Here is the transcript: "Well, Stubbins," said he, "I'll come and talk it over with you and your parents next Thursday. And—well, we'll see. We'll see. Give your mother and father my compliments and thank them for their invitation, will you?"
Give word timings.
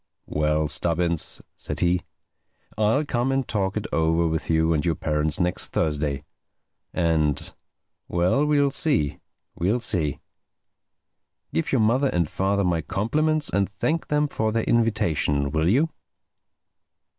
"Well, 0.25 0.67
Stubbins," 0.67 1.43
said 1.53 1.81
he, 1.81 2.01
"I'll 2.75 3.05
come 3.05 3.31
and 3.31 3.47
talk 3.47 3.77
it 3.77 3.85
over 3.93 4.27
with 4.27 4.49
you 4.49 4.73
and 4.73 4.83
your 4.83 4.95
parents 4.95 5.39
next 5.39 5.67
Thursday. 5.67 6.23
And—well, 6.91 8.43
we'll 8.47 8.71
see. 8.71 9.19
We'll 9.53 9.79
see. 9.79 10.19
Give 11.53 11.71
your 11.71 11.81
mother 11.81 12.07
and 12.07 12.27
father 12.27 12.63
my 12.63 12.81
compliments 12.81 13.49
and 13.51 13.69
thank 13.69 14.07
them 14.07 14.27
for 14.27 14.51
their 14.51 14.63
invitation, 14.63 15.51
will 15.51 15.69
you?" 15.69 15.91